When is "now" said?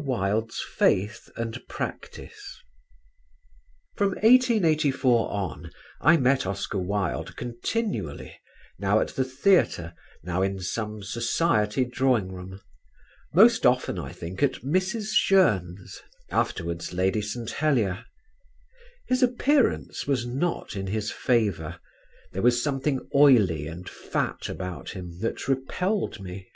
8.78-9.00, 10.22-10.40